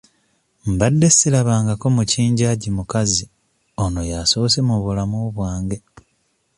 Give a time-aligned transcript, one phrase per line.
[0.71, 3.25] Mbadde sirabangako mukinjaagi mukazi
[3.83, 5.77] ono y'asoose mu bulamu bwange.